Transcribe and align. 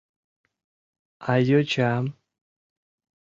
А 1.29 1.31
йочам? 1.47 2.05